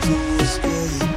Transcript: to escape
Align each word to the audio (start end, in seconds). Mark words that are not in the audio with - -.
to 0.00 0.14
escape 0.40 1.07